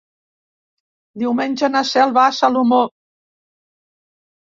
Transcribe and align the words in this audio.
Diumenge 1.23 1.69
na 1.73 1.83
Cel 1.89 2.13
va 2.15 2.23
a 2.29 2.31
Salomó. 2.37 2.79